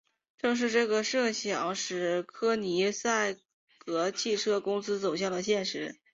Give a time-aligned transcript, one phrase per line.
[0.39, 3.35] 正是这个设想使柯尼塞
[3.77, 5.99] 格汽车公司走向了现实。